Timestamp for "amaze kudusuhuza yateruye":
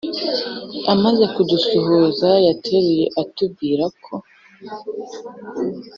0.93-3.05